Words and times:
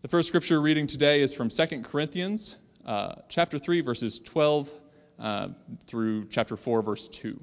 The 0.00 0.06
first 0.06 0.28
scripture 0.28 0.60
reading 0.60 0.86
today 0.86 1.22
is 1.22 1.34
from 1.34 1.48
2 1.48 1.82
Corinthians 1.82 2.56
uh, 2.86 3.16
chapter 3.28 3.58
3, 3.58 3.80
verses 3.80 4.20
12 4.20 4.70
uh, 5.18 5.48
through 5.88 6.26
chapter 6.26 6.56
4, 6.56 6.82
verse 6.82 7.08
2. 7.08 7.40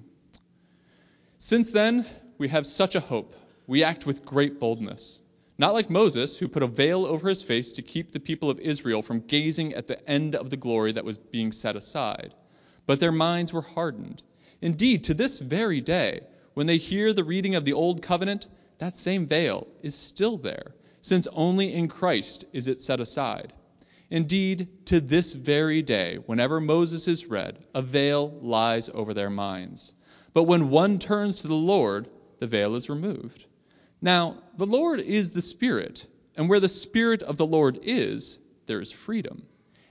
Since 1.38 1.72
then, 1.72 2.06
we 2.38 2.48
have 2.48 2.66
such 2.66 2.96
a 2.96 3.02
hope. 3.02 3.34
We 3.68 3.84
act 3.84 4.06
with 4.06 4.24
great 4.24 4.58
boldness. 4.58 5.20
Not 5.58 5.74
like 5.74 5.90
Moses, 5.90 6.38
who 6.38 6.48
put 6.48 6.64
a 6.64 6.68
veil 6.68 7.06
over 7.06 7.28
his 7.28 7.42
face 7.42 7.74
to 7.74 7.82
keep 7.82 8.14
the 8.14 8.22
people 8.22 8.50
of 8.50 8.62
Israel 8.62 9.02
from 9.02 9.20
gazing 9.20 9.74
at 9.74 9.88
the 9.88 10.10
end 10.10 10.34
of 10.34 10.50
the 10.50 10.56
glory 10.56 10.94
that 10.94 11.04
was 11.04 11.18
being 11.18 11.52
set 11.52 11.76
aside. 11.76 12.34
But 12.86 13.02
their 13.02 13.12
minds 13.12 13.52
were 13.52 13.64
hardened. 13.64 14.24
Indeed, 14.62 15.04
to 15.04 15.14
this 15.14 15.40
very 15.40 15.82
day, 15.82 16.22
when 16.54 16.68
they 16.68 16.78
hear 16.78 17.12
the 17.12 17.26
reading 17.26 17.56
of 17.56 17.66
the 17.66 17.74
Old 17.74 18.02
Covenant, 18.02 18.48
that 18.78 18.96
same 18.96 19.28
veil 19.28 19.68
is 19.84 19.94
still 19.94 20.38
there 20.38 20.74
since 21.06 21.28
only 21.34 21.72
in 21.72 21.88
Christ 21.88 22.46
is 22.52 22.68
it 22.68 22.82
set 22.82 23.00
aside. 23.00 23.54
Indeed, 24.10 24.88
to 24.88 25.00
this 25.00 25.34
very 25.34 25.84
day, 25.84 26.16
whenever 26.26 26.60
Moses 26.60 27.08
is 27.08 27.28
read, 27.28 27.60
a 27.76 27.84
veil 27.84 28.36
lies 28.42 28.90
over 28.92 29.14
their 29.14 29.30
minds. 29.30 29.94
But 30.34 30.46
when 30.46 30.72
one 30.72 30.98
turns 30.98 31.42
to 31.42 31.48
the 31.48 31.54
Lord, 31.54 32.08
the 32.40 32.48
veil 32.48 32.74
is 32.74 32.90
removed. 32.90 33.46
Now, 34.02 34.42
the 34.58 34.66
Lord 34.66 35.00
is 35.00 35.32
the 35.32 35.44
Spirit, 35.44 36.08
and 36.36 36.50
where 36.50 36.60
the 36.60 36.68
Spirit 36.68 37.22
of 37.22 37.38
the 37.38 37.46
Lord 37.46 37.78
is, 37.84 38.40
there 38.66 38.82
is 38.82 38.92
freedom. 38.92 39.44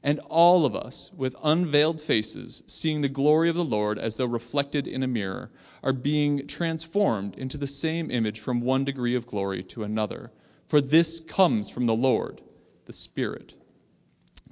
And 0.02 0.18
all 0.18 0.66
of 0.66 0.74
us, 0.74 1.12
with 1.16 1.36
unveiled 1.44 2.00
faces, 2.00 2.64
seeing 2.66 3.02
the 3.02 3.08
glory 3.08 3.48
of 3.48 3.54
the 3.54 3.64
Lord 3.64 4.00
as 4.00 4.16
though 4.16 4.26
reflected 4.26 4.88
in 4.88 5.04
a 5.04 5.06
mirror, 5.06 5.52
are 5.84 5.92
being 5.92 6.48
transformed 6.48 7.36
into 7.36 7.56
the 7.56 7.68
same 7.68 8.10
image 8.10 8.40
from 8.40 8.60
one 8.60 8.84
degree 8.84 9.14
of 9.14 9.28
glory 9.28 9.62
to 9.62 9.84
another 9.84 10.32
for 10.74 10.80
this 10.80 11.20
comes 11.20 11.70
from 11.70 11.86
the 11.86 11.94
Lord, 11.94 12.40
the 12.86 12.92
Spirit. 12.92 13.54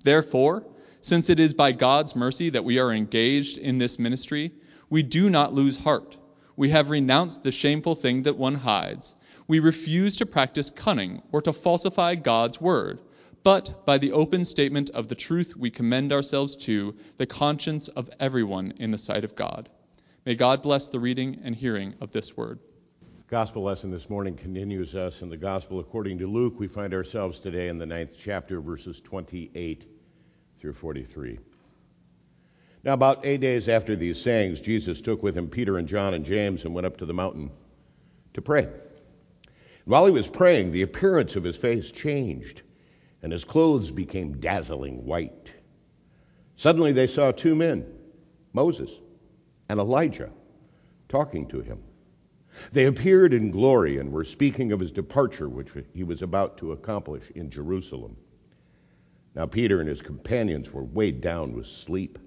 Therefore, 0.04 0.64
since 1.00 1.28
it 1.28 1.40
is 1.40 1.52
by 1.52 1.72
God's 1.72 2.14
mercy 2.14 2.48
that 2.50 2.64
we 2.64 2.78
are 2.78 2.92
engaged 2.92 3.58
in 3.58 3.78
this 3.78 3.98
ministry, 3.98 4.52
we 4.88 5.02
do 5.02 5.28
not 5.28 5.52
lose 5.52 5.76
heart. 5.76 6.16
We 6.54 6.68
have 6.68 6.90
renounced 6.90 7.42
the 7.42 7.50
shameful 7.50 7.96
thing 7.96 8.22
that 8.22 8.38
one 8.38 8.54
hides. 8.54 9.16
We 9.48 9.58
refuse 9.58 10.14
to 10.18 10.24
practice 10.24 10.70
cunning 10.70 11.22
or 11.32 11.40
to 11.40 11.52
falsify 11.52 12.14
God's 12.14 12.60
word, 12.60 13.00
but 13.42 13.84
by 13.84 13.98
the 13.98 14.12
open 14.12 14.44
statement 14.44 14.90
of 14.90 15.08
the 15.08 15.16
truth 15.16 15.56
we 15.56 15.72
commend 15.72 16.12
ourselves 16.12 16.54
to 16.66 16.94
the 17.16 17.26
conscience 17.26 17.88
of 17.88 18.08
everyone 18.20 18.74
in 18.76 18.92
the 18.92 18.96
sight 18.96 19.24
of 19.24 19.34
God. 19.34 19.68
May 20.24 20.36
God 20.36 20.62
bless 20.62 20.88
the 20.88 21.00
reading 21.00 21.40
and 21.42 21.56
hearing 21.56 21.94
of 22.00 22.12
this 22.12 22.36
word. 22.36 22.60
Gospel 23.32 23.62
lesson 23.62 23.90
this 23.90 24.10
morning 24.10 24.36
continues 24.36 24.94
us 24.94 25.22
in 25.22 25.30
the 25.30 25.38
Gospel 25.38 25.80
according 25.80 26.18
to 26.18 26.26
Luke. 26.26 26.60
We 26.60 26.68
find 26.68 26.92
ourselves 26.92 27.40
today 27.40 27.68
in 27.68 27.78
the 27.78 27.86
ninth 27.86 28.12
chapter, 28.18 28.60
verses 28.60 29.00
28 29.00 29.86
through 30.60 30.74
43. 30.74 31.38
Now, 32.84 32.92
about 32.92 33.24
eight 33.24 33.40
days 33.40 33.70
after 33.70 33.96
these 33.96 34.20
sayings, 34.20 34.60
Jesus 34.60 35.00
took 35.00 35.22
with 35.22 35.34
him 35.34 35.48
Peter 35.48 35.78
and 35.78 35.88
John 35.88 36.12
and 36.12 36.26
James 36.26 36.66
and 36.66 36.74
went 36.74 36.86
up 36.86 36.98
to 36.98 37.06
the 37.06 37.14
mountain 37.14 37.50
to 38.34 38.42
pray. 38.42 38.64
And 38.64 38.74
while 39.86 40.04
he 40.04 40.12
was 40.12 40.28
praying, 40.28 40.70
the 40.70 40.82
appearance 40.82 41.34
of 41.34 41.42
his 41.42 41.56
face 41.56 41.90
changed, 41.90 42.60
and 43.22 43.32
his 43.32 43.44
clothes 43.44 43.90
became 43.90 44.40
dazzling 44.40 45.06
white. 45.06 45.54
Suddenly 46.56 46.92
they 46.92 47.06
saw 47.06 47.32
two 47.32 47.54
men, 47.54 47.86
Moses 48.52 48.90
and 49.70 49.80
Elijah, 49.80 50.28
talking 51.08 51.48
to 51.48 51.62
him. 51.62 51.82
They 52.72 52.86
appeared 52.86 53.34
in 53.34 53.50
glory 53.50 53.98
and 53.98 54.12
were 54.12 54.24
speaking 54.24 54.72
of 54.72 54.80
his 54.80 54.92
departure, 54.92 55.48
which 55.48 55.70
he 55.94 56.04
was 56.04 56.22
about 56.22 56.58
to 56.58 56.72
accomplish 56.72 57.30
in 57.34 57.50
Jerusalem. 57.50 58.16
Now, 59.34 59.46
Peter 59.46 59.80
and 59.80 59.88
his 59.88 60.02
companions 60.02 60.72
were 60.72 60.84
weighed 60.84 61.20
down 61.20 61.54
with 61.54 61.66
sleep. 61.66 62.18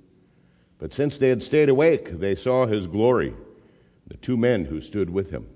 But 0.77 0.93
since 0.93 1.17
they 1.17 1.29
had 1.29 1.43
stayed 1.43 1.69
awake, 1.69 2.19
they 2.19 2.35
saw 2.35 2.65
his 2.65 2.87
glory, 2.87 3.33
the 4.07 4.17
two 4.17 4.37
men 4.37 4.65
who 4.65 4.81
stood 4.81 5.09
with 5.09 5.29
him. 5.29 5.47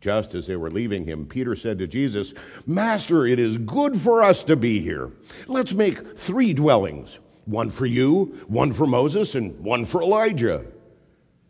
Just 0.00 0.34
as 0.34 0.46
they 0.46 0.56
were 0.56 0.70
leaving 0.70 1.04
him, 1.04 1.26
Peter 1.26 1.56
said 1.56 1.78
to 1.78 1.86
Jesus, 1.86 2.34
Master, 2.66 3.26
it 3.26 3.38
is 3.38 3.58
good 3.58 4.00
for 4.00 4.22
us 4.22 4.44
to 4.44 4.56
be 4.56 4.80
here. 4.80 5.10
Let's 5.46 5.72
make 5.72 6.16
three 6.16 6.52
dwellings 6.52 7.18
one 7.44 7.70
for 7.70 7.86
you, 7.86 8.36
one 8.48 8.72
for 8.72 8.86
Moses, 8.86 9.36
and 9.36 9.58
one 9.60 9.84
for 9.84 10.02
Elijah. 10.02 10.64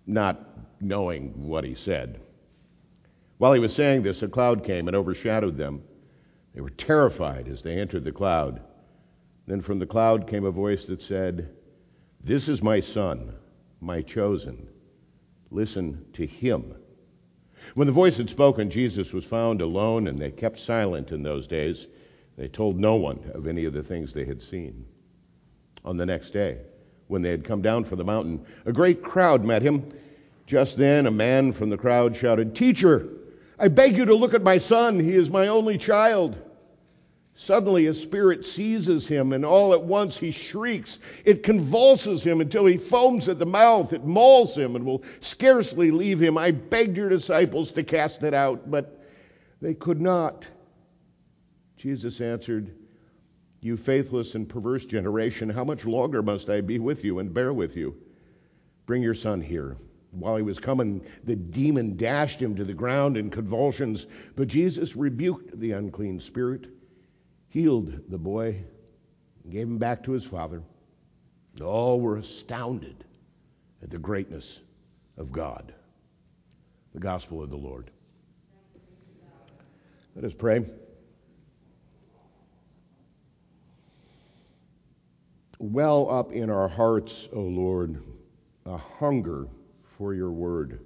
Not 0.06 0.65
knowing 0.80 1.48
what 1.48 1.64
he 1.64 1.74
said. 1.74 2.20
While 3.38 3.52
he 3.52 3.60
was 3.60 3.74
saying 3.74 4.02
this, 4.02 4.22
a 4.22 4.28
cloud 4.28 4.64
came 4.64 4.88
and 4.88 4.96
overshadowed 4.96 5.56
them. 5.56 5.82
They 6.54 6.60
were 6.60 6.70
terrified 6.70 7.48
as 7.48 7.62
they 7.62 7.78
entered 7.78 8.04
the 8.04 8.12
cloud. 8.12 8.60
Then 9.46 9.60
from 9.60 9.78
the 9.78 9.86
cloud 9.86 10.26
came 10.26 10.44
a 10.44 10.50
voice 10.50 10.86
that 10.86 11.02
said, 11.02 11.50
This 12.22 12.48
is 12.48 12.62
my 12.62 12.80
son, 12.80 13.34
my 13.80 14.00
chosen. 14.00 14.68
Listen 15.50 16.06
to 16.14 16.26
him. 16.26 16.74
When 17.74 17.86
the 17.86 17.92
voice 17.92 18.16
had 18.16 18.30
spoken, 18.30 18.70
Jesus 18.70 19.12
was 19.12 19.24
found 19.24 19.60
alone, 19.60 20.06
and 20.06 20.18
they 20.18 20.30
kept 20.30 20.58
silent 20.58 21.12
in 21.12 21.22
those 21.22 21.46
days. 21.46 21.86
They 22.36 22.48
told 22.48 22.78
no 22.78 22.96
one 22.96 23.30
of 23.34 23.46
any 23.46 23.64
of 23.64 23.72
the 23.72 23.82
things 23.82 24.12
they 24.12 24.24
had 24.24 24.42
seen. 24.42 24.86
On 25.84 25.96
the 25.96 26.06
next 26.06 26.30
day, 26.30 26.58
when 27.08 27.22
they 27.22 27.30
had 27.30 27.44
come 27.44 27.62
down 27.62 27.84
from 27.84 27.98
the 27.98 28.04
mountain, 28.04 28.44
a 28.64 28.72
great 28.72 29.02
crowd 29.02 29.44
met 29.44 29.62
him 29.62 29.92
just 30.46 30.78
then, 30.78 31.06
a 31.06 31.10
man 31.10 31.52
from 31.52 31.70
the 31.70 31.76
crowd 31.76 32.16
shouted, 32.16 32.54
Teacher, 32.54 33.08
I 33.58 33.68
beg 33.68 33.96
you 33.96 34.04
to 34.04 34.14
look 34.14 34.32
at 34.32 34.42
my 34.42 34.58
son. 34.58 34.98
He 34.98 35.12
is 35.12 35.28
my 35.28 35.48
only 35.48 35.76
child. 35.76 36.38
Suddenly, 37.34 37.86
a 37.86 37.94
spirit 37.94 38.46
seizes 38.46 39.06
him, 39.06 39.32
and 39.32 39.44
all 39.44 39.74
at 39.74 39.82
once 39.82 40.16
he 40.16 40.30
shrieks. 40.30 41.00
It 41.24 41.42
convulses 41.42 42.22
him 42.22 42.40
until 42.40 42.64
he 42.64 42.78
foams 42.78 43.28
at 43.28 43.38
the 43.38 43.44
mouth. 43.44 43.92
It 43.92 44.04
mauls 44.04 44.56
him 44.56 44.76
and 44.76 44.86
will 44.86 45.02
scarcely 45.20 45.90
leave 45.90 46.22
him. 46.22 46.38
I 46.38 46.52
begged 46.52 46.96
your 46.96 47.10
disciples 47.10 47.70
to 47.72 47.82
cast 47.82 48.22
it 48.22 48.32
out, 48.32 48.70
but 48.70 49.04
they 49.60 49.74
could 49.74 50.00
not. 50.00 50.46
Jesus 51.76 52.20
answered, 52.20 52.72
You 53.60 53.76
faithless 53.76 54.34
and 54.34 54.48
perverse 54.48 54.86
generation, 54.86 55.50
how 55.50 55.64
much 55.64 55.84
longer 55.84 56.22
must 56.22 56.48
I 56.48 56.62
be 56.62 56.78
with 56.78 57.04
you 57.04 57.18
and 57.18 57.34
bear 57.34 57.52
with 57.52 57.76
you? 57.76 57.96
Bring 58.86 59.02
your 59.02 59.14
son 59.14 59.42
here. 59.42 59.76
While 60.18 60.36
he 60.36 60.42
was 60.42 60.58
coming, 60.58 61.04
the 61.24 61.36
demon 61.36 61.96
dashed 61.96 62.40
him 62.40 62.56
to 62.56 62.64
the 62.64 62.72
ground 62.72 63.16
in 63.16 63.28
convulsions, 63.28 64.06
but 64.34 64.48
Jesus 64.48 64.96
rebuked 64.96 65.58
the 65.58 65.72
unclean 65.72 66.20
spirit, 66.20 66.68
healed 67.48 68.00
the 68.08 68.18
boy, 68.18 68.56
and 69.44 69.52
gave 69.52 69.66
him 69.66 69.78
back 69.78 70.02
to 70.04 70.12
his 70.12 70.24
father. 70.24 70.62
All 71.62 72.00
were 72.00 72.16
astounded 72.16 73.04
at 73.82 73.90
the 73.90 73.98
greatness 73.98 74.60
of 75.18 75.32
God. 75.32 75.74
The 76.94 77.00
gospel 77.00 77.42
of 77.42 77.50
the 77.50 77.56
Lord. 77.56 77.90
Let 80.14 80.24
us 80.24 80.32
pray. 80.32 80.64
Well 85.58 86.10
up 86.10 86.32
in 86.32 86.48
our 86.48 86.68
hearts, 86.68 87.28
O 87.34 87.40
Lord, 87.40 88.02
a 88.64 88.78
hunger 88.78 89.46
for 89.96 90.14
your 90.14 90.32
word. 90.32 90.80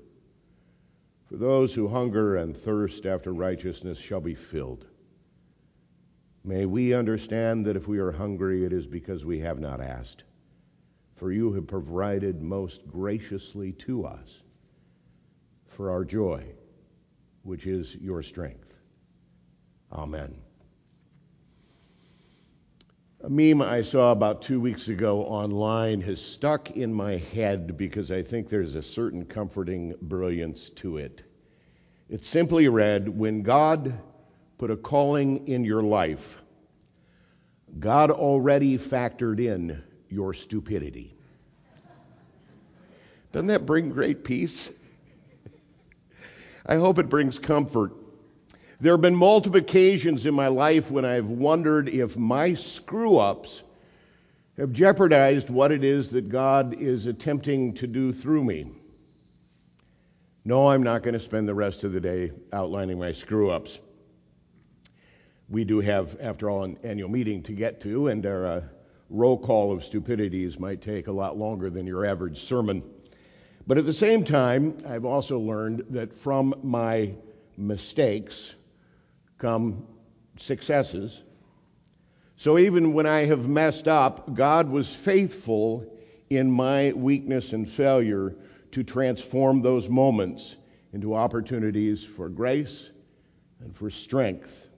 For 1.26 1.36
those 1.36 1.74
who 1.74 1.88
hunger 1.88 2.36
and 2.36 2.56
thirst 2.56 3.06
after 3.06 3.32
righteousness 3.32 3.98
shall 3.98 4.20
be 4.20 4.34
filled. 4.34 4.86
May 6.42 6.66
we 6.66 6.94
understand 6.94 7.66
that 7.66 7.76
if 7.76 7.86
we 7.86 7.98
are 7.98 8.12
hungry, 8.12 8.64
it 8.64 8.72
is 8.72 8.86
because 8.86 9.24
we 9.24 9.40
have 9.40 9.60
not 9.60 9.80
asked. 9.80 10.24
For 11.16 11.32
you 11.32 11.52
have 11.52 11.66
provided 11.66 12.40
most 12.40 12.86
graciously 12.88 13.72
to 13.72 14.06
us 14.06 14.40
for 15.66 15.90
our 15.90 16.04
joy, 16.04 16.44
which 17.42 17.66
is 17.66 17.94
your 17.96 18.22
strength. 18.22 18.78
Amen. 19.92 20.34
A 23.22 23.28
meme 23.28 23.60
I 23.60 23.82
saw 23.82 24.12
about 24.12 24.40
two 24.40 24.58
weeks 24.62 24.88
ago 24.88 25.24
online 25.24 26.00
has 26.00 26.22
stuck 26.22 26.70
in 26.70 26.90
my 26.90 27.16
head 27.16 27.76
because 27.76 28.10
I 28.10 28.22
think 28.22 28.48
there's 28.48 28.76
a 28.76 28.82
certain 28.82 29.26
comforting 29.26 29.94
brilliance 30.00 30.70
to 30.76 30.96
it. 30.96 31.22
It 32.08 32.24
simply 32.24 32.68
read 32.68 33.10
When 33.10 33.42
God 33.42 33.92
put 34.56 34.70
a 34.70 34.76
calling 34.76 35.46
in 35.46 35.64
your 35.64 35.82
life, 35.82 36.40
God 37.78 38.10
already 38.10 38.78
factored 38.78 39.38
in 39.38 39.82
your 40.08 40.32
stupidity. 40.32 41.14
Doesn't 43.32 43.48
that 43.48 43.66
bring 43.66 43.90
great 43.90 44.24
peace? 44.24 44.70
I 46.64 46.76
hope 46.76 46.98
it 46.98 47.10
brings 47.10 47.38
comfort 47.38 47.92
there 48.80 48.94
have 48.94 49.02
been 49.02 49.14
multiple 49.14 49.58
occasions 49.58 50.24
in 50.24 50.32
my 50.32 50.48
life 50.48 50.90
when 50.90 51.04
I've 51.04 51.26
wondered 51.26 51.88
if 51.88 52.16
my 52.16 52.54
screw 52.54 53.18
ups 53.18 53.62
have 54.56 54.72
jeopardized 54.72 55.50
what 55.50 55.70
it 55.70 55.84
is 55.84 56.08
that 56.10 56.30
God 56.30 56.74
is 56.80 57.06
attempting 57.06 57.74
to 57.74 57.86
do 57.86 58.12
through 58.12 58.42
me. 58.42 58.72
No, 60.46 60.68
I'm 60.68 60.82
not 60.82 61.02
going 61.02 61.12
to 61.12 61.20
spend 61.20 61.46
the 61.46 61.54
rest 61.54 61.84
of 61.84 61.92
the 61.92 62.00
day 62.00 62.32
outlining 62.54 62.98
my 62.98 63.12
screw 63.12 63.50
ups. 63.50 63.78
We 65.50 65.64
do 65.64 65.80
have, 65.80 66.16
after 66.18 66.48
all, 66.48 66.64
an 66.64 66.78
annual 66.82 67.10
meeting 67.10 67.42
to 67.44 67.52
get 67.52 67.80
to, 67.82 68.06
and 68.06 68.24
our 68.24 68.46
uh, 68.46 68.62
roll 69.10 69.36
call 69.36 69.72
of 69.72 69.84
stupidities 69.84 70.58
might 70.58 70.80
take 70.80 71.08
a 71.08 71.12
lot 71.12 71.36
longer 71.36 71.68
than 71.68 71.86
your 71.86 72.06
average 72.06 72.38
sermon. 72.38 72.82
But 73.66 73.76
at 73.76 73.84
the 73.84 73.92
same 73.92 74.24
time, 74.24 74.78
I've 74.86 75.04
also 75.04 75.38
learned 75.38 75.84
that 75.90 76.14
from 76.16 76.54
my 76.62 77.12
mistakes 77.58 78.54
come 79.40 79.86
successes. 80.36 81.22
So 82.36 82.58
even 82.58 82.92
when 82.92 83.06
I 83.06 83.24
have 83.24 83.48
messed 83.48 83.88
up, 83.88 84.34
God 84.34 84.70
was 84.70 84.94
faithful 84.94 85.84
in 86.30 86.50
my 86.50 86.92
weakness 86.92 87.52
and 87.52 87.68
failure 87.68 88.36
to 88.72 88.84
transform 88.84 89.62
those 89.62 89.88
moments 89.88 90.56
into 90.92 91.14
opportunities 91.14 92.04
for 92.04 92.28
grace 92.28 92.90
and 93.60 93.74
for 93.76 93.90
strength. 93.90 94.68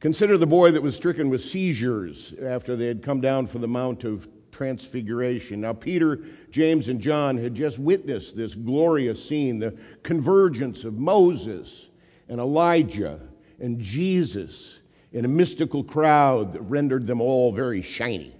Consider 0.00 0.38
the 0.38 0.46
boy 0.46 0.70
that 0.70 0.82
was 0.82 0.94
stricken 0.94 1.30
with 1.30 1.42
seizures 1.42 2.34
after 2.42 2.76
they 2.76 2.86
had 2.86 3.02
come 3.02 3.20
down 3.20 3.46
from 3.46 3.62
the 3.62 3.68
Mount 3.68 4.04
of 4.04 4.28
Transfiguration. 4.52 5.62
Now, 5.62 5.72
Peter, 5.72 6.20
James, 6.50 6.88
and 6.88 7.00
John 7.00 7.36
had 7.36 7.54
just 7.54 7.78
witnessed 7.78 8.36
this 8.36 8.54
glorious 8.54 9.26
scene 9.26 9.58
the 9.58 9.76
convergence 10.02 10.84
of 10.84 10.94
Moses 10.94 11.88
and 12.28 12.40
Elijah 12.40 13.20
and 13.60 13.80
Jesus 13.80 14.80
in 15.12 15.24
a 15.24 15.28
mystical 15.28 15.84
crowd 15.84 16.52
that 16.52 16.62
rendered 16.62 17.06
them 17.06 17.20
all 17.20 17.52
very 17.52 17.82
shiny. 17.82 18.34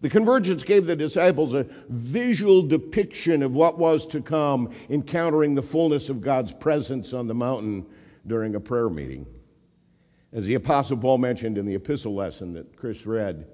The 0.00 0.10
convergence 0.10 0.62
gave 0.62 0.86
the 0.86 0.96
disciples 0.96 1.54
a 1.54 1.66
visual 1.88 2.62
depiction 2.62 3.42
of 3.42 3.52
what 3.52 3.78
was 3.78 4.06
to 4.08 4.20
come, 4.20 4.70
encountering 4.90 5.54
the 5.54 5.62
fullness 5.62 6.08
of 6.08 6.20
God's 6.20 6.52
presence 6.52 7.12
on 7.12 7.26
the 7.26 7.34
mountain 7.34 7.86
during 8.26 8.54
a 8.54 8.60
prayer 8.60 8.88
meeting. 8.88 9.26
As 10.32 10.44
the 10.44 10.54
Apostle 10.54 10.98
Paul 10.98 11.18
mentioned 11.18 11.56
in 11.56 11.66
the 11.66 11.74
epistle 11.74 12.14
lesson 12.14 12.52
that 12.54 12.76
Chris 12.76 13.06
read, 13.06 13.46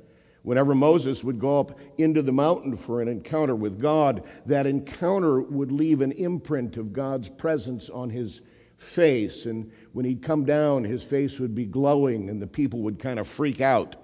whenever 0.43 0.75
Moses 0.75 1.23
would 1.23 1.39
go 1.39 1.61
up 1.61 1.79
into 1.99 2.23
the 2.23 2.33
mountain 2.33 2.77
for 2.77 3.01
an 3.01 3.09
encounter 3.09 3.55
with 3.55 3.81
God, 3.81 4.25
that 4.47 4.67
encounter 4.67 5.41
would 5.41 5.71
leave 5.71 6.01
an 6.01 6.13
imprint 6.13 6.77
of 6.77 6.93
God's 6.93 7.29
presence 7.29 7.89
on 7.89 8.11
his 8.11 8.43
face. 8.83 9.47
And 9.47 9.71
when 9.93 10.05
he'd 10.05 10.23
come 10.23 10.45
down, 10.45 10.85
his 10.85 11.03
face 11.03 11.39
would 11.39 11.55
be 11.55 11.65
glowing, 11.65 12.29
and 12.29 12.41
the 12.41 12.47
people 12.47 12.81
would 12.81 12.99
kind 12.99 13.19
of 13.19 13.27
freak 13.29 13.61
out. 13.61 13.97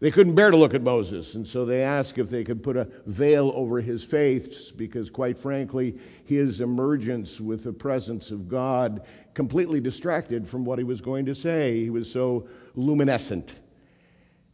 They 0.00 0.10
couldn't 0.10 0.34
bear 0.34 0.50
to 0.50 0.56
look 0.56 0.72
at 0.72 0.82
Moses, 0.82 1.34
and 1.34 1.46
so 1.46 1.66
they 1.66 1.82
asked 1.82 2.16
if 2.16 2.30
they 2.30 2.42
could 2.42 2.62
put 2.62 2.78
a 2.78 2.88
veil 3.04 3.52
over 3.54 3.82
his 3.82 4.02
face 4.02 4.70
because, 4.70 5.10
quite 5.10 5.38
frankly, 5.38 5.98
his 6.24 6.62
emergence 6.62 7.38
with 7.38 7.64
the 7.64 7.72
presence 7.72 8.30
of 8.30 8.48
God 8.48 9.02
completely 9.34 9.78
distracted 9.78 10.48
from 10.48 10.64
what 10.64 10.78
he 10.78 10.84
was 10.84 11.02
going 11.02 11.26
to 11.26 11.34
say. 11.34 11.82
He 11.82 11.90
was 11.90 12.10
so 12.10 12.48
luminescent. 12.74 13.56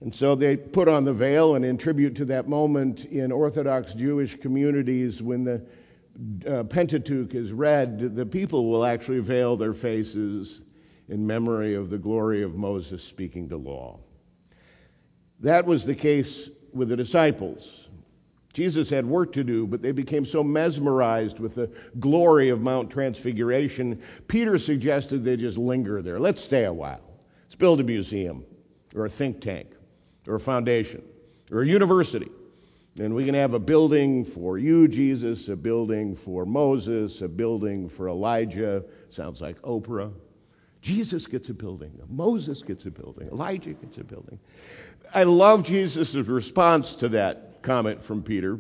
And 0.01 0.13
so 0.13 0.35
they 0.35 0.57
put 0.57 0.89
on 0.89 1.05
the 1.05 1.13
veil, 1.13 1.55
and 1.55 1.65
in 1.65 1.79
tribute 1.79 2.17
to 2.17 2.25
that 2.25 2.49
moment 2.49 3.05
in 3.05 3.31
Orthodox 3.31 3.95
Jewish 3.95 4.39
communities, 4.41 5.23
when 5.23 5.45
the 5.45 5.65
uh, 6.49 6.65
Pentateuch 6.65 7.35
is 7.35 7.53
read, 7.53 8.15
the 8.15 8.27
people 8.27 8.71
will 8.71 8.85
actually 8.85 9.21
veil 9.21 9.57
their 9.57 9.75
faces 9.75 10.61
in 11.09 11.27
memory 11.27 11.75
of 11.75 11.91
the 11.91 11.99
glory 11.99 12.43
of 12.43 12.55
Moses 12.55 13.03
speaking 13.03 13.49
the 13.49 13.57
law. 13.57 14.01
That 15.41 15.67
was 15.67 15.85
the 15.85 15.95
case 15.95 16.51
with 16.73 16.89
the 16.89 16.97
disciples. 16.97 17.89
Jesus 18.53 18.89
had 18.89 19.05
work 19.05 19.35
to 19.35 19.45
do, 19.45 19.67
but 19.67 19.83
they 19.83 19.93
became 19.93 20.25
so 20.25 20.43
mesmerized 20.43 21.39
with 21.39 21.55
the 21.55 21.71
glory 22.01 22.49
of 22.49 22.63
Mount 22.63 22.91
Transfiguration, 22.91 24.01
Peter 24.29 24.57
suggested 24.57 25.23
they 25.23 25.37
just 25.37 25.59
linger 25.59 26.01
there. 26.01 26.19
Let's 26.19 26.43
stay 26.43 26.65
a 26.65 26.73
while. 26.73 27.03
Let's 27.45 27.55
build 27.55 27.81
a 27.81 27.85
museum, 27.85 28.47
or 28.95 29.05
a 29.05 29.11
think 29.11 29.43
tank, 29.43 29.69
or 30.27 30.37
a 30.37 30.41
foundation, 30.41 31.03
or 31.53 31.63
a 31.63 31.67
university. 31.67 32.31
And 32.99 33.15
we 33.15 33.27
can 33.27 33.35
have 33.35 33.53
a 33.53 33.59
building 33.59 34.25
for 34.25 34.59
you, 34.59 34.89
Jesus, 34.89 35.49
a 35.49 35.57
building 35.57 36.17
for 36.17 36.47
Moses, 36.47 37.21
a 37.21 37.29
building 37.29 37.91
for 37.91 38.09
Elijah. 38.09 38.85
Sounds 39.11 39.41
like 39.41 39.61
Oprah. 39.63 40.13
Jesus 40.81 41.27
gets 41.27 41.49
a 41.51 41.55
building. 41.55 41.93
Moses 42.09 42.63
gets 42.63 42.87
a 42.87 42.91
building. 42.91 43.29
Elijah 43.29 43.75
gets 43.75 43.99
a 43.99 44.05
building. 44.05 44.39
I 45.13 45.25
love 45.25 45.65
Jesus' 45.65 46.15
response 46.15 46.95
to 46.97 47.09
that 47.11 47.63
comment 47.63 48.03
from 48.03 48.23
Peter. 48.23 48.59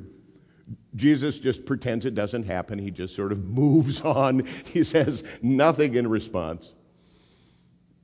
Jesus 0.96 1.38
just 1.38 1.64
pretends 1.64 2.04
it 2.04 2.14
doesn't 2.14 2.44
happen. 2.44 2.78
He 2.78 2.90
just 2.90 3.14
sort 3.14 3.32
of 3.32 3.44
moves 3.44 4.00
on. 4.04 4.46
He 4.66 4.84
says 4.84 5.22
nothing 5.40 5.94
in 5.94 6.08
response. 6.08 6.72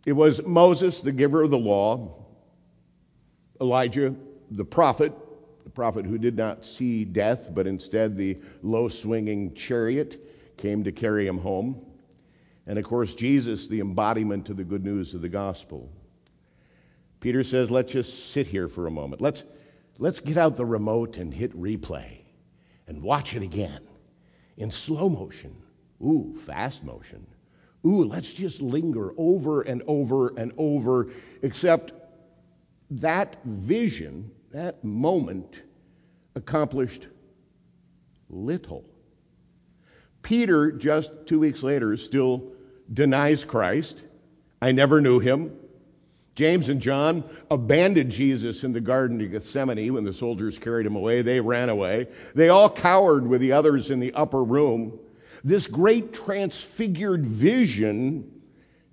It 0.06 0.12
was 0.12 0.44
Moses, 0.44 1.00
the 1.02 1.12
giver 1.12 1.42
of 1.42 1.50
the 1.50 1.58
law, 1.58 2.24
Elijah, 3.60 4.16
the 4.50 4.64
prophet, 4.64 5.12
prophet 5.74 6.06
who 6.06 6.18
did 6.18 6.36
not 6.36 6.64
see 6.64 7.04
death, 7.04 7.52
but 7.52 7.66
instead 7.66 8.16
the 8.16 8.38
low 8.62 8.88
swinging 8.88 9.54
chariot 9.54 10.20
came 10.56 10.84
to 10.84 10.92
carry 10.92 11.26
him 11.26 11.38
home. 11.38 11.84
And 12.66 12.78
of 12.78 12.84
course, 12.84 13.14
Jesus, 13.14 13.66
the 13.66 13.80
embodiment 13.80 14.48
of 14.50 14.56
the 14.56 14.64
good 14.64 14.84
news 14.84 15.14
of 15.14 15.22
the 15.22 15.28
gospel. 15.28 15.90
Peter 17.20 17.42
says, 17.42 17.70
let's 17.70 17.92
just 17.92 18.32
sit 18.32 18.46
here 18.46 18.68
for 18.68 18.86
a 18.86 18.90
moment. 18.90 19.20
Let's, 19.20 19.42
let's 19.98 20.20
get 20.20 20.36
out 20.36 20.56
the 20.56 20.64
remote 20.64 21.16
and 21.16 21.32
hit 21.32 21.58
replay 21.58 22.18
and 22.86 23.02
watch 23.02 23.34
it 23.34 23.42
again 23.42 23.80
in 24.56 24.70
slow 24.70 25.08
motion. 25.08 25.56
Ooh, 26.02 26.36
fast 26.46 26.82
motion. 26.84 27.26
Ooh, 27.84 28.04
let's 28.04 28.32
just 28.32 28.60
linger 28.60 29.12
over 29.16 29.62
and 29.62 29.82
over 29.86 30.28
and 30.36 30.52
over, 30.56 31.08
except 31.42 31.92
that 32.90 33.36
vision, 33.44 34.30
that 34.52 34.84
moment, 34.84 35.62
accomplished 36.34 37.08
little. 38.28 38.84
Peter, 40.22 40.70
just 40.70 41.10
two 41.26 41.40
weeks 41.40 41.62
later, 41.62 41.96
still 41.96 42.52
denies 42.92 43.44
Christ. 43.44 44.02
I 44.60 44.72
never 44.72 45.00
knew 45.00 45.18
him. 45.18 45.56
James 46.34 46.68
and 46.68 46.80
John 46.80 47.24
abandoned 47.50 48.10
Jesus 48.10 48.64
in 48.64 48.72
the 48.72 48.80
Garden 48.80 49.20
of 49.20 49.30
Gethsemane 49.30 49.92
when 49.92 50.04
the 50.04 50.12
soldiers 50.12 50.58
carried 50.58 50.86
him 50.86 50.96
away. 50.96 51.22
They 51.22 51.40
ran 51.40 51.68
away. 51.68 52.08
They 52.34 52.48
all 52.48 52.70
cowered 52.70 53.26
with 53.26 53.40
the 53.40 53.52
others 53.52 53.90
in 53.90 54.00
the 54.00 54.12
upper 54.12 54.42
room. 54.42 54.98
This 55.44 55.66
great 55.66 56.14
transfigured 56.14 57.26
vision 57.26 58.42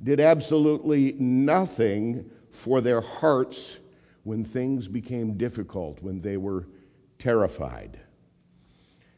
did 0.03 0.19
absolutely 0.19 1.13
nothing 1.13 2.29
for 2.51 2.81
their 2.81 3.01
hearts 3.01 3.77
when 4.23 4.43
things 4.43 4.87
became 4.87 5.37
difficult, 5.37 6.01
when 6.01 6.19
they 6.19 6.37
were 6.37 6.67
terrified. 7.17 7.99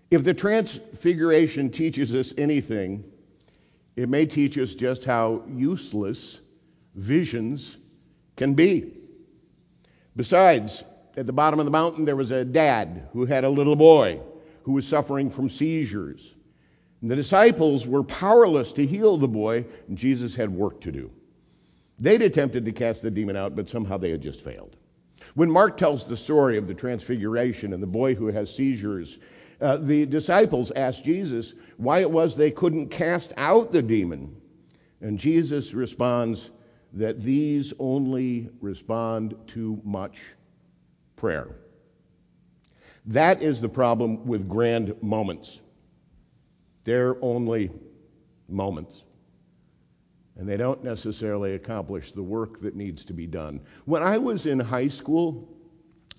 If 0.09 0.23
the 0.23 0.33
transfiguration 0.33 1.69
teaches 1.71 2.13
us 2.13 2.33
anything, 2.37 3.03
it 3.95 4.09
may 4.09 4.25
teach 4.25 4.57
us 4.57 4.73
just 4.73 5.05
how 5.05 5.43
useless 5.47 6.39
visions 6.95 7.77
can 8.35 8.53
be. 8.53 8.93
Besides, 10.15 10.83
at 11.15 11.25
the 11.25 11.33
bottom 11.33 11.59
of 11.59 11.65
the 11.65 11.71
mountain, 11.71 12.05
there 12.05 12.15
was 12.15 12.31
a 12.31 12.43
dad 12.43 13.07
who 13.13 13.25
had 13.25 13.43
a 13.43 13.49
little 13.49 13.75
boy 13.75 14.19
who 14.63 14.73
was 14.73 14.87
suffering 14.87 15.29
from 15.29 15.49
seizures. 15.49 16.33
And 17.01 17.09
the 17.09 17.15
disciples 17.15 17.87
were 17.87 18.03
powerless 18.03 18.73
to 18.73 18.85
heal 18.85 19.17
the 19.17 19.27
boy, 19.27 19.65
and 19.87 19.97
Jesus 19.97 20.35
had 20.35 20.49
work 20.49 20.81
to 20.81 20.91
do. 20.91 21.11
They'd 21.99 22.21
attempted 22.21 22.65
to 22.65 22.71
cast 22.71 23.01
the 23.01 23.11
demon 23.11 23.35
out, 23.35 23.55
but 23.55 23.69
somehow 23.69 23.97
they 23.97 24.11
had 24.11 24.21
just 24.21 24.41
failed. 24.41 24.77
When 25.35 25.49
Mark 25.49 25.77
tells 25.77 26.05
the 26.05 26.17
story 26.17 26.57
of 26.57 26.67
the 26.67 26.73
transfiguration 26.73 27.73
and 27.73 27.81
the 27.81 27.87
boy 27.87 28.15
who 28.15 28.27
has 28.27 28.53
seizures, 28.53 29.17
uh, 29.61 29.77
the 29.77 30.05
disciples 30.05 30.71
asked 30.75 31.05
Jesus 31.05 31.53
why 31.77 31.99
it 31.99 32.09
was 32.09 32.35
they 32.35 32.51
couldn't 32.51 32.89
cast 32.89 33.31
out 33.37 33.71
the 33.71 33.81
demon. 33.81 34.35
And 35.01 35.17
Jesus 35.17 35.73
responds 35.73 36.51
that 36.93 37.21
these 37.21 37.73
only 37.79 38.49
respond 38.59 39.35
to 39.47 39.79
much 39.83 40.19
prayer. 41.15 41.55
That 43.05 43.41
is 43.41 43.61
the 43.61 43.69
problem 43.69 44.25
with 44.27 44.49
grand 44.49 45.01
moments. 45.01 45.59
They're 46.83 47.15
only 47.23 47.71
moments. 48.47 49.03
And 50.37 50.47
they 50.47 50.57
don't 50.57 50.83
necessarily 50.83 51.55
accomplish 51.55 52.13
the 52.13 52.23
work 52.23 52.59
that 52.61 52.75
needs 52.75 53.05
to 53.05 53.13
be 53.13 53.27
done. 53.27 53.61
When 53.85 54.01
I 54.01 54.17
was 54.17 54.45
in 54.45 54.59
high 54.59 54.87
school, 54.87 55.49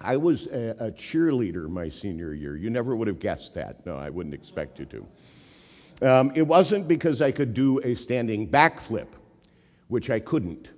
I 0.00 0.16
was 0.16 0.46
a, 0.48 0.76
a, 0.78 0.90
cheerleader 0.90 1.68
my 1.68 1.88
senior 1.88 2.34
year. 2.34 2.56
You 2.56 2.70
never 2.70 2.96
would 2.96 3.08
have 3.08 3.20
guessed 3.20 3.54
that. 3.54 3.86
No, 3.86 3.96
I 3.96 4.10
wouldn't 4.10 4.34
expect 4.34 4.78
you 4.78 4.86
to. 4.86 5.06
Um, 6.02 6.32
it 6.34 6.42
wasn't 6.42 6.88
because 6.88 7.22
I 7.22 7.30
could 7.30 7.54
do 7.54 7.78
a 7.84 7.94
standing 7.94 8.48
backflip, 8.48 9.06
which 9.88 10.10
I 10.10 10.18
couldn't. 10.18 10.72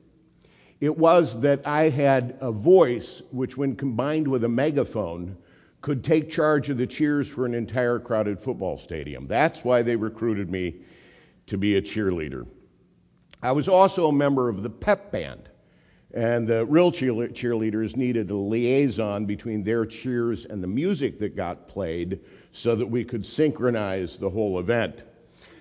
It 0.80 0.96
was 0.96 1.40
that 1.40 1.66
I 1.66 1.88
had 1.88 2.36
a 2.40 2.52
voice 2.52 3.22
which, 3.30 3.56
when 3.56 3.74
combined 3.74 4.28
with 4.28 4.44
a 4.44 4.48
megaphone, 4.48 5.36
could 5.80 6.04
take 6.04 6.30
charge 6.30 6.68
of 6.68 6.76
the 6.76 6.86
cheers 6.86 7.28
for 7.28 7.46
an 7.46 7.54
entire 7.54 7.98
crowded 7.98 8.38
football 8.40 8.76
stadium. 8.76 9.26
That's 9.26 9.64
why 9.64 9.82
they 9.82 9.96
recruited 9.96 10.50
me 10.50 10.76
to 11.46 11.56
be 11.56 11.76
a 11.76 11.82
cheerleader. 11.82 12.46
I 13.44 13.52
was 13.52 13.68
also 13.68 14.08
a 14.08 14.12
member 14.12 14.48
of 14.48 14.62
the 14.62 14.70
pep 14.70 15.12
band. 15.12 15.50
And 16.14 16.48
the 16.48 16.64
real 16.64 16.90
cheerleaders 16.90 17.94
needed 17.94 18.30
a 18.30 18.34
liaison 18.34 19.26
between 19.26 19.62
their 19.62 19.84
cheers 19.84 20.46
and 20.46 20.62
the 20.62 20.66
music 20.66 21.18
that 21.18 21.36
got 21.36 21.68
played 21.68 22.20
so 22.52 22.74
that 22.74 22.86
we 22.86 23.04
could 23.04 23.26
synchronize 23.26 24.16
the 24.16 24.30
whole 24.30 24.58
event. 24.60 25.02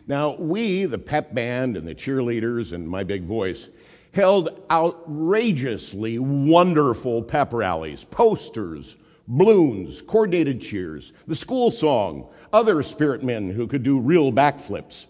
Now, 0.08 0.38
we, 0.38 0.86
the 0.86 0.98
pep 0.98 1.34
band 1.34 1.76
and 1.76 1.86
the 1.86 1.94
cheerleaders 1.94 2.72
and 2.72 2.88
my 2.88 3.04
big 3.04 3.26
voice, 3.26 3.68
held 4.14 4.62
outrageously 4.72 6.20
wonderful 6.20 7.22
pep 7.22 7.52
rallies, 7.52 8.06
posters, 8.06 8.96
balloons, 9.28 10.02
coordinated 10.02 10.62
cheers, 10.62 11.12
the 11.28 11.36
school 11.36 11.70
song, 11.70 12.30
other 12.54 12.82
spirit 12.82 13.24
men 13.24 13.50
who 13.50 13.68
could 13.68 13.84
do 13.84 14.00
real 14.00 14.32
backflips, 14.32 15.08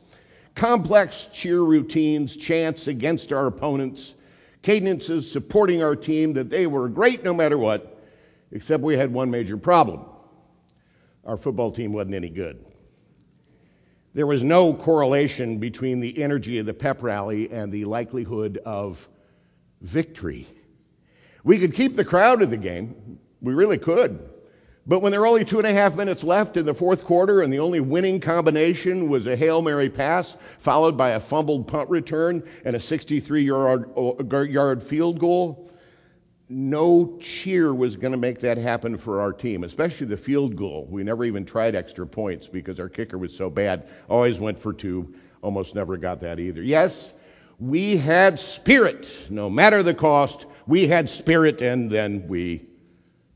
complex 0.55 1.27
cheer 1.33 1.61
routines, 1.61 2.37
chants 2.37 2.87
against 2.87 3.33
our 3.33 3.47
opponents, 3.47 4.15
cadences 4.61 5.29
supporting 5.29 5.83
our 5.83 5.95
team 5.95 6.33
that 6.33 6.49
they 6.49 6.67
were 6.67 6.87
great 6.87 7.23
no 7.23 7.33
matter 7.33 7.57
what, 7.57 8.01
except 8.51 8.83
we 8.83 8.95
had 8.95 9.11
one 9.11 9.29
major 9.29 9.57
problem. 9.57 10.05
Our 11.25 11.37
football 11.37 11.71
team 11.71 11.93
wasn't 11.93 12.15
any 12.15 12.29
good. 12.29 12.65
There 14.13 14.27
was 14.27 14.43
no 14.43 14.73
correlation 14.73 15.57
between 15.57 15.99
the 15.99 16.21
energy 16.21 16.59
of 16.59 16.65
the 16.65 16.73
pep 16.73 17.01
rally 17.01 17.51
and 17.51 17.71
the 17.71 17.85
likelihood 17.85 18.59
of 18.63 19.07
victory. 19.81 20.47
We 21.43 21.57
could 21.57 21.73
keep 21.73 21.95
the 21.95 22.05
crowd 22.05 22.41
in 22.41 22.49
the 22.49 22.57
game. 22.57 23.19
We 23.41 23.53
really 23.53 23.79
could. 23.79 24.29
But 24.85 25.01
when 25.01 25.11
there 25.11 25.21
were 25.21 25.27
only 25.27 25.45
two 25.45 25.59
and 25.59 25.67
a 25.67 25.71
half 25.71 25.95
minutes 25.95 26.23
left 26.23 26.57
in 26.57 26.65
the 26.65 26.73
fourth 26.73 27.05
quarter 27.05 27.41
and 27.41 27.53
the 27.53 27.59
only 27.59 27.79
winning 27.79 28.19
combination 28.19 29.09
was 29.09 29.27
a 29.27 29.35
Hail 29.35 29.61
Mary 29.61 29.89
pass 29.89 30.35
followed 30.59 30.97
by 30.97 31.11
a 31.11 31.19
fumbled 31.19 31.67
punt 31.67 31.89
return 31.89 32.43
and 32.65 32.75
a 32.75 32.79
63 32.79 33.43
yard, 33.43 33.89
uh, 33.97 34.39
yard 34.41 34.83
field 34.83 35.19
goal, 35.19 35.69
no 36.49 37.17
cheer 37.21 37.73
was 37.73 37.95
going 37.95 38.11
to 38.11 38.17
make 38.17 38.39
that 38.41 38.57
happen 38.57 38.97
for 38.97 39.21
our 39.21 39.31
team, 39.31 39.63
especially 39.63 40.05
the 40.05 40.17
field 40.17 40.55
goal. 40.55 40.85
We 40.89 41.01
never 41.03 41.23
even 41.23 41.45
tried 41.45 41.75
extra 41.75 42.05
points 42.05 42.47
because 42.47 42.79
our 42.79 42.89
kicker 42.89 43.17
was 43.17 43.33
so 43.33 43.49
bad. 43.49 43.87
Always 44.09 44.39
went 44.39 44.59
for 44.59 44.73
two, 44.73 45.13
almost 45.41 45.75
never 45.75 45.95
got 45.95 46.19
that 46.19 46.39
either. 46.39 46.61
Yes, 46.61 47.13
we 47.59 47.95
had 47.95 48.37
spirit, 48.37 49.09
no 49.29 49.49
matter 49.49 49.81
the 49.81 49.93
cost. 49.93 50.45
We 50.67 50.87
had 50.87 51.09
spirit, 51.09 51.61
and 51.61 51.89
then 51.89 52.27
we 52.27 52.65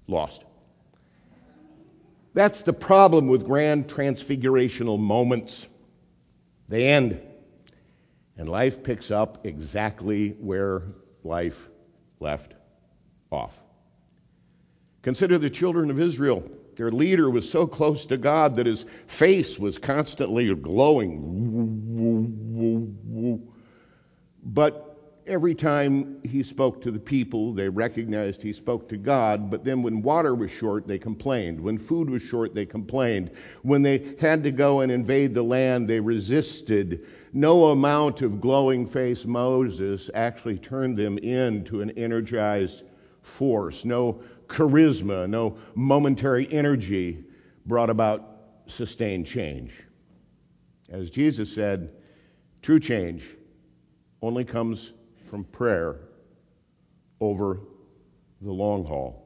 lost. 0.07 0.43
That's 2.37 2.61
the 2.61 2.71
problem 2.71 3.27
with 3.29 3.47
grand 3.47 3.87
transfigurational 3.87 4.99
moments. 4.99 5.65
They 6.69 6.87
end, 6.89 7.19
and 8.37 8.47
life 8.47 8.83
picks 8.83 9.09
up 9.09 9.47
exactly 9.47 10.35
where 10.39 10.83
life 11.23 11.57
left 12.19 12.53
off. 13.31 13.59
Consider 15.01 15.39
the 15.39 15.49
children 15.49 15.89
of 15.89 15.99
Israel. 15.99 16.43
Their 16.75 16.91
leader 16.91 17.27
was 17.27 17.49
so 17.49 17.65
close 17.65 18.05
to 18.05 18.17
God 18.17 18.57
that 18.57 18.67
his 18.67 18.85
face 19.07 19.57
was 19.57 19.79
constantly 19.79 20.53
glowing. 20.53 21.17
But 24.43 24.96
every 25.27 25.53
time 25.53 26.19
he 26.23 26.41
spoke 26.41 26.81
to 26.81 26.91
the 26.91 26.99
people, 26.99 27.53
they 27.53 27.69
recognized 27.69 28.41
he 28.41 28.53
spoke 28.53 28.87
to 28.89 28.97
God. 28.97 29.51
But 29.51 29.63
then 29.63 29.83
when 29.83 30.01
water 30.01 30.33
was 30.33 30.49
short, 30.49 30.87
they 30.87 30.97
complained. 30.97 31.59
When 31.59 31.77
food 31.77 32.09
was 32.09 32.21
short, 32.21 32.53
they 32.53 32.65
complained. 32.65 33.31
When 33.61 33.81
they 33.81 34.15
had 34.19 34.43
to 34.43 34.51
go 34.51 34.81
and 34.81 34.91
invade 34.91 35.33
the 35.33 35.43
land, 35.43 35.87
they 35.87 35.99
resisted. 35.99 37.05
No 37.33 37.71
amount 37.71 38.21
of 38.21 38.41
glowing 38.41 38.87
face 38.87 39.25
Moses 39.25 40.09
actually 40.13 40.57
turned 40.57 40.97
them 40.97 41.17
into 41.17 41.81
an 41.81 41.91
energized 41.91 42.83
force. 43.21 43.85
No 43.85 44.21
charisma, 44.47 45.29
no 45.29 45.57
momentary 45.75 46.51
energy 46.51 47.25
brought 47.65 47.89
about 47.89 48.37
sustained 48.67 49.25
change. 49.25 49.83
As 50.89 51.09
Jesus 51.09 51.53
said, 51.53 51.91
true 52.61 52.79
change 52.79 53.23
only 54.21 54.45
comes 54.45 54.93
from 55.29 55.43
prayer 55.43 55.97
over 57.19 57.59
the 58.41 58.51
long 58.51 58.83
haul. 58.85 59.23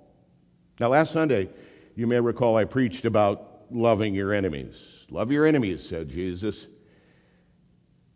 Now, 0.79 0.89
last 0.89 1.11
Sunday, 1.11 1.49
you 1.95 2.07
may 2.07 2.19
recall 2.19 2.57
I 2.57 2.65
preached 2.65 3.05
about 3.05 3.65
loving 3.69 4.15
your 4.15 4.33
enemies. 4.33 5.05
Love 5.09 5.31
your 5.31 5.45
enemies, 5.45 5.85
said 5.87 6.09
Jesus. 6.09 6.67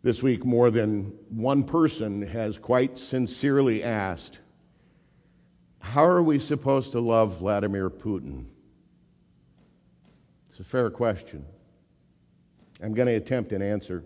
This 0.02 0.22
week, 0.22 0.44
more 0.44 0.70
than 0.70 1.12
one 1.30 1.64
person 1.64 2.22
has 2.22 2.58
quite 2.58 2.98
sincerely 2.98 3.82
asked, 3.82 4.40
How 5.80 6.04
are 6.04 6.22
we 6.22 6.38
supposed 6.38 6.92
to 6.92 7.00
love 7.00 7.38
Vladimir 7.38 7.90
Putin? 7.90 8.46
It's 10.48 10.60
a 10.60 10.64
fair 10.64 10.90
question. 10.90 11.44
I'm 12.82 12.94
going 12.94 13.08
to 13.08 13.14
attempt 13.14 13.52
an 13.52 13.62
answer. 13.62 14.04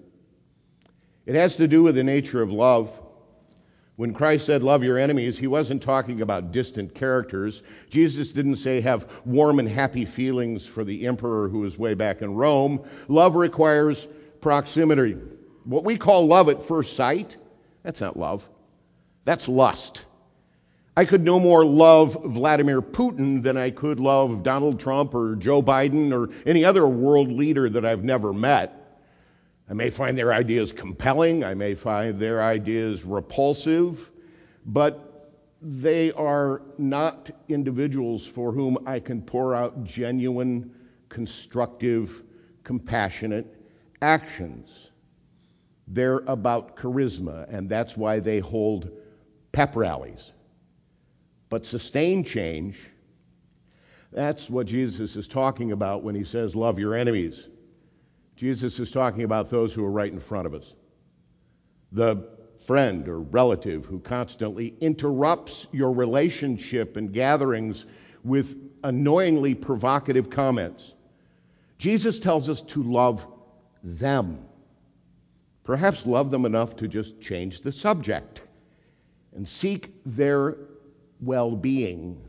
It 1.26 1.34
has 1.34 1.56
to 1.56 1.68
do 1.68 1.82
with 1.82 1.94
the 1.94 2.04
nature 2.04 2.42
of 2.42 2.50
love. 2.50 2.90
When 4.00 4.14
Christ 4.14 4.46
said, 4.46 4.62
Love 4.62 4.82
your 4.82 4.96
enemies, 4.96 5.36
he 5.36 5.46
wasn't 5.46 5.82
talking 5.82 6.22
about 6.22 6.52
distant 6.52 6.94
characters. 6.94 7.62
Jesus 7.90 8.30
didn't 8.30 8.56
say, 8.56 8.80
Have 8.80 9.06
warm 9.26 9.58
and 9.58 9.68
happy 9.68 10.06
feelings 10.06 10.64
for 10.64 10.84
the 10.84 11.06
emperor 11.06 11.50
who 11.50 11.58
was 11.58 11.76
way 11.76 11.92
back 11.92 12.22
in 12.22 12.34
Rome. 12.34 12.82
Love 13.08 13.34
requires 13.34 14.08
proximity. 14.40 15.18
What 15.64 15.84
we 15.84 15.98
call 15.98 16.26
love 16.26 16.48
at 16.48 16.62
first 16.66 16.96
sight, 16.96 17.36
that's 17.82 18.00
not 18.00 18.16
love, 18.16 18.48
that's 19.24 19.48
lust. 19.48 20.06
I 20.96 21.04
could 21.04 21.22
no 21.22 21.38
more 21.38 21.62
love 21.62 22.16
Vladimir 22.24 22.80
Putin 22.80 23.42
than 23.42 23.58
I 23.58 23.68
could 23.68 24.00
love 24.00 24.42
Donald 24.42 24.80
Trump 24.80 25.14
or 25.14 25.36
Joe 25.36 25.62
Biden 25.62 26.10
or 26.10 26.32
any 26.46 26.64
other 26.64 26.88
world 26.88 27.30
leader 27.30 27.68
that 27.68 27.84
I've 27.84 28.02
never 28.02 28.32
met. 28.32 28.79
I 29.70 29.72
may 29.72 29.88
find 29.88 30.18
their 30.18 30.32
ideas 30.32 30.72
compelling, 30.72 31.44
I 31.44 31.54
may 31.54 31.76
find 31.76 32.18
their 32.18 32.42
ideas 32.42 33.04
repulsive, 33.04 34.10
but 34.66 35.32
they 35.62 36.10
are 36.12 36.62
not 36.76 37.30
individuals 37.48 38.26
for 38.26 38.50
whom 38.50 38.78
I 38.84 38.98
can 38.98 39.22
pour 39.22 39.54
out 39.54 39.84
genuine, 39.84 40.74
constructive, 41.08 42.24
compassionate 42.64 43.46
actions. 44.02 44.90
They're 45.86 46.18
about 46.26 46.76
charisma, 46.76 47.46
and 47.52 47.68
that's 47.68 47.96
why 47.96 48.18
they 48.18 48.40
hold 48.40 48.90
pep 49.52 49.76
rallies. 49.76 50.32
But 51.48 51.64
sustained 51.64 52.26
change, 52.26 52.76
that's 54.12 54.50
what 54.50 54.66
Jesus 54.66 55.14
is 55.14 55.28
talking 55.28 55.70
about 55.70 56.02
when 56.02 56.16
he 56.16 56.24
says, 56.24 56.56
Love 56.56 56.78
your 56.80 56.96
enemies. 56.96 57.49
Jesus 58.40 58.78
is 58.80 58.90
talking 58.90 59.24
about 59.24 59.50
those 59.50 59.74
who 59.74 59.84
are 59.84 59.90
right 59.90 60.10
in 60.10 60.18
front 60.18 60.46
of 60.46 60.54
us. 60.54 60.72
The 61.92 62.26
friend 62.66 63.06
or 63.06 63.20
relative 63.20 63.84
who 63.84 64.00
constantly 64.00 64.74
interrupts 64.80 65.66
your 65.72 65.92
relationship 65.92 66.96
and 66.96 67.12
gatherings 67.12 67.84
with 68.24 68.56
annoyingly 68.82 69.54
provocative 69.54 70.30
comments. 70.30 70.94
Jesus 71.76 72.18
tells 72.18 72.48
us 72.48 72.62
to 72.62 72.82
love 72.82 73.26
them. 73.84 74.46
Perhaps 75.62 76.06
love 76.06 76.30
them 76.30 76.46
enough 76.46 76.76
to 76.76 76.88
just 76.88 77.20
change 77.20 77.60
the 77.60 77.70
subject 77.70 78.40
and 79.36 79.46
seek 79.46 79.92
their 80.06 80.56
well 81.20 81.54
being 81.54 82.26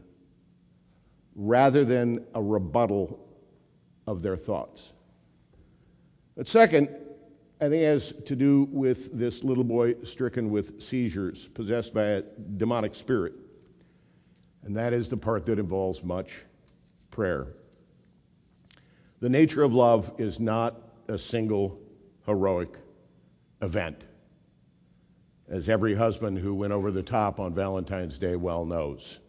rather 1.37 1.85
than 1.85 2.25
a 2.35 2.43
rebuttal 2.43 3.17
of 4.07 4.21
their 4.21 4.35
thoughts. 4.35 4.91
But 6.35 6.47
second, 6.47 6.89
I 7.59 7.69
think 7.69 7.83
it 7.83 7.85
has 7.85 8.13
to 8.25 8.35
do 8.35 8.67
with 8.71 9.17
this 9.17 9.43
little 9.43 9.63
boy 9.63 9.95
stricken 10.03 10.49
with 10.49 10.81
seizures, 10.81 11.47
possessed 11.53 11.93
by 11.93 12.03
a 12.03 12.21
demonic 12.57 12.95
spirit. 12.95 13.33
And 14.63 14.75
that 14.75 14.93
is 14.93 15.09
the 15.09 15.17
part 15.17 15.45
that 15.45 15.59
involves 15.59 16.03
much 16.03 16.31
prayer. 17.11 17.47
The 19.19 19.29
nature 19.29 19.63
of 19.63 19.73
love 19.73 20.11
is 20.17 20.39
not 20.39 20.75
a 21.07 21.17
single 21.17 21.79
heroic 22.25 22.69
event, 23.61 24.05
as 25.49 25.69
every 25.69 25.93
husband 25.93 26.39
who 26.39 26.55
went 26.55 26.73
over 26.73 26.91
the 26.91 27.03
top 27.03 27.39
on 27.39 27.53
Valentine's 27.53 28.17
Day 28.17 28.35
well 28.35 28.65
knows. 28.65 29.19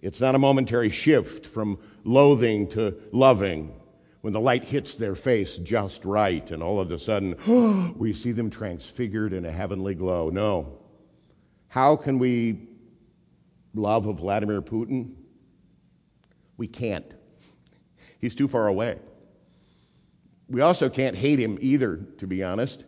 It's 0.00 0.20
not 0.20 0.36
a 0.36 0.38
momentary 0.38 0.90
shift 0.90 1.46
from 1.46 1.78
loathing 2.04 2.68
to 2.68 2.94
loving 3.10 3.74
when 4.28 4.34
the 4.34 4.40
light 4.40 4.62
hits 4.62 4.96
their 4.96 5.14
face 5.14 5.56
just 5.56 6.04
right, 6.04 6.50
and 6.50 6.62
all 6.62 6.80
of 6.80 6.92
a 6.92 6.98
sudden, 6.98 7.94
we 7.96 8.12
see 8.12 8.32
them 8.32 8.50
transfigured 8.50 9.32
in 9.32 9.46
a 9.46 9.50
heavenly 9.50 9.94
glow. 9.94 10.28
No. 10.28 10.80
How 11.68 11.96
can 11.96 12.18
we 12.18 12.68
love 13.74 14.04
Vladimir 14.04 14.60
Putin? 14.60 15.14
We 16.58 16.68
can't. 16.68 17.10
He's 18.20 18.34
too 18.34 18.48
far 18.48 18.66
away. 18.66 18.98
We 20.50 20.60
also 20.60 20.90
can't 20.90 21.16
hate 21.16 21.40
him 21.40 21.56
either, 21.62 21.96
to 22.18 22.26
be 22.26 22.44
honest. 22.44 22.84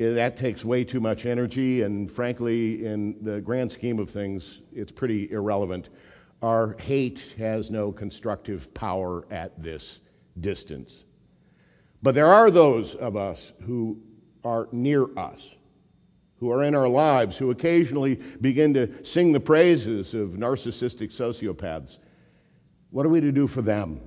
Eh, 0.00 0.14
that 0.14 0.36
takes 0.36 0.64
way 0.64 0.82
too 0.82 0.98
much 0.98 1.26
energy, 1.26 1.82
and 1.82 2.10
frankly, 2.10 2.84
in 2.84 3.22
the 3.22 3.40
grand 3.40 3.70
scheme 3.70 4.00
of 4.00 4.10
things, 4.10 4.62
it's 4.72 4.90
pretty 4.90 5.30
irrelevant. 5.30 5.90
Our 6.42 6.76
hate 6.80 7.22
has 7.38 7.70
no 7.70 7.92
constructive 7.92 8.74
power 8.74 9.24
at 9.30 9.62
this 9.62 10.00
distance. 10.40 11.04
But 12.02 12.14
there 12.14 12.26
are 12.26 12.50
those 12.50 12.94
of 12.94 13.16
us 13.16 13.52
who 13.62 14.00
are 14.44 14.68
near 14.72 15.06
us, 15.18 15.56
who 16.36 16.50
are 16.50 16.62
in 16.62 16.74
our 16.74 16.88
lives, 16.88 17.36
who 17.36 17.50
occasionally 17.50 18.16
begin 18.40 18.74
to 18.74 19.04
sing 19.04 19.32
the 19.32 19.40
praises 19.40 20.14
of 20.14 20.30
narcissistic 20.30 21.12
sociopaths. 21.12 21.98
What 22.90 23.04
are 23.04 23.10
we 23.10 23.20
to 23.20 23.32
do 23.32 23.46
for 23.46 23.62
them? 23.62 24.00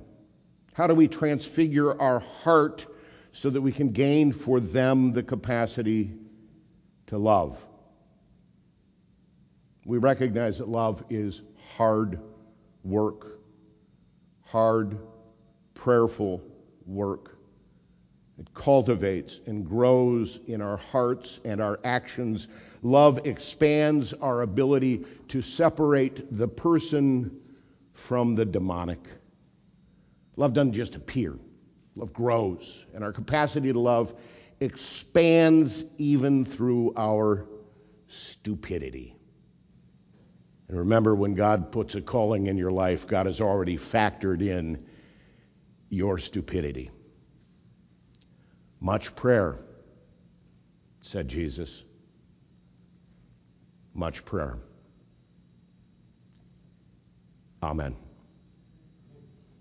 How 0.72 0.86
do 0.86 0.94
we 0.94 1.06
transfigure 1.06 2.00
our 2.00 2.20
heart 2.20 2.86
so 3.32 3.50
that 3.50 3.60
we 3.60 3.72
can 3.72 3.90
gain 3.90 4.32
for 4.32 4.58
them 4.58 5.12
the 5.12 5.22
capacity 5.22 6.12
to 7.08 7.18
love? 7.18 7.60
We 9.84 9.98
recognize 9.98 10.58
that 10.58 10.68
love 10.68 11.04
is 11.10 11.42
hard 11.76 12.20
work, 12.84 13.40
hard, 14.44 14.98
prayerful 15.82 16.40
work. 16.86 17.36
It 18.38 18.54
cultivates 18.54 19.40
and 19.46 19.66
grows 19.66 20.38
in 20.46 20.62
our 20.62 20.76
hearts 20.76 21.40
and 21.44 21.60
our 21.60 21.80
actions. 21.82 22.46
Love 22.82 23.26
expands 23.26 24.12
our 24.12 24.42
ability 24.42 25.04
to 25.26 25.42
separate 25.42 26.38
the 26.38 26.46
person 26.46 27.36
from 27.94 28.36
the 28.36 28.44
demonic. 28.44 29.00
Love 30.36 30.52
doesn't 30.52 30.72
just 30.72 30.94
appear, 30.94 31.36
love 31.96 32.12
grows, 32.12 32.86
and 32.94 33.02
our 33.02 33.12
capacity 33.12 33.72
to 33.72 33.80
love 33.80 34.14
expands 34.60 35.82
even 35.98 36.44
through 36.44 36.94
our 36.96 37.48
stupidity. 38.06 39.16
And 40.68 40.78
remember, 40.78 41.16
when 41.16 41.34
God 41.34 41.72
puts 41.72 41.96
a 41.96 42.00
calling 42.00 42.46
in 42.46 42.56
your 42.56 42.70
life, 42.70 43.04
God 43.08 43.26
has 43.26 43.40
already 43.40 43.76
factored 43.76 44.42
in 44.42 44.86
your 45.92 46.16
stupidity. 46.16 46.90
Much 48.80 49.14
prayer, 49.14 49.58
said 51.02 51.28
Jesus. 51.28 51.84
Much 53.92 54.24
prayer. 54.24 54.56
Amen. 57.62 57.94